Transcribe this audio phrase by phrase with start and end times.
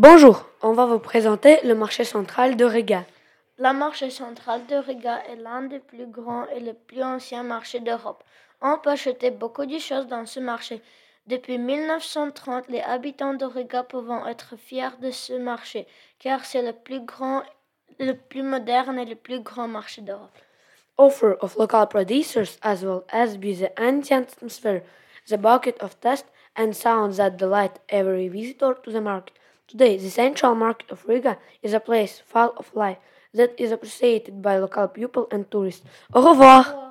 [0.00, 3.04] Bonjour, on va vous présenter le marché central de Riga.
[3.58, 7.80] La marché central de Riga est l'un des plus grands et les plus anciens marchés
[7.80, 8.22] d'Europe.
[8.62, 10.82] On peut acheter beaucoup de choses dans ce marché.
[11.26, 15.88] Depuis 1930, les habitants de Riga peuvent être fiers de ce marché,
[16.20, 17.42] car c'est le plus grand,
[17.98, 20.38] le plus moderne et le plus grand marché d'Europe.
[20.96, 24.82] Offer of local producers as well as be the ancient atmosphere,
[25.28, 26.26] the bucket of taste
[26.56, 29.38] and sounds that delight every visitor to the market.
[29.66, 32.98] Today, the central market of Riga is a place full of life
[33.34, 35.84] that is appreciated by local people and tourists.
[36.14, 36.87] Au revoir!